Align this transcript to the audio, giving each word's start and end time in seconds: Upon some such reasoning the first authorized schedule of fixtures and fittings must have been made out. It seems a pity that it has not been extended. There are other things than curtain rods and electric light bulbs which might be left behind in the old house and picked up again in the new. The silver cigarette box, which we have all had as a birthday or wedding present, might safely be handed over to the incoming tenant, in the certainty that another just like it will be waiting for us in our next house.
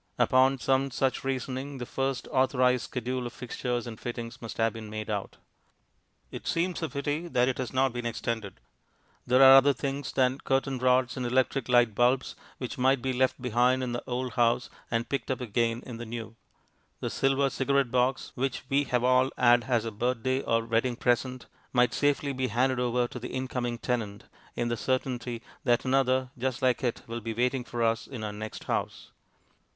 Upon 0.17 0.57
some 0.57 0.89
such 0.89 1.23
reasoning 1.23 1.77
the 1.77 1.85
first 1.85 2.27
authorized 2.31 2.85
schedule 2.85 3.27
of 3.27 3.33
fixtures 3.33 3.85
and 3.85 3.99
fittings 3.99 4.41
must 4.41 4.57
have 4.57 4.73
been 4.73 4.89
made 4.89 5.11
out. 5.11 5.37
It 6.31 6.47
seems 6.47 6.81
a 6.81 6.89
pity 6.89 7.27
that 7.27 7.47
it 7.47 7.59
has 7.59 7.71
not 7.71 7.93
been 7.93 8.07
extended. 8.07 8.55
There 9.27 9.43
are 9.43 9.55
other 9.55 9.73
things 9.73 10.11
than 10.11 10.39
curtain 10.39 10.79
rods 10.79 11.17
and 11.17 11.23
electric 11.27 11.69
light 11.69 11.93
bulbs 11.93 12.35
which 12.57 12.79
might 12.79 13.03
be 13.03 13.13
left 13.13 13.39
behind 13.39 13.83
in 13.83 13.91
the 13.91 14.01
old 14.07 14.33
house 14.33 14.71
and 14.89 15.07
picked 15.07 15.29
up 15.29 15.39
again 15.39 15.83
in 15.85 15.97
the 15.97 16.05
new. 16.07 16.35
The 16.99 17.11
silver 17.11 17.51
cigarette 17.51 17.91
box, 17.91 18.31
which 18.33 18.63
we 18.69 18.85
have 18.85 19.03
all 19.03 19.29
had 19.37 19.65
as 19.65 19.85
a 19.85 19.91
birthday 19.91 20.41
or 20.41 20.65
wedding 20.65 20.95
present, 20.95 21.45
might 21.73 21.93
safely 21.93 22.33
be 22.33 22.47
handed 22.47 22.79
over 22.79 23.07
to 23.07 23.19
the 23.19 23.29
incoming 23.29 23.77
tenant, 23.77 24.23
in 24.55 24.67
the 24.69 24.77
certainty 24.77 25.43
that 25.63 25.85
another 25.85 26.31
just 26.39 26.63
like 26.63 26.83
it 26.83 27.03
will 27.05 27.21
be 27.21 27.35
waiting 27.35 27.63
for 27.63 27.83
us 27.83 28.07
in 28.07 28.23
our 28.23 28.33
next 28.33 28.63
house. 28.63 29.11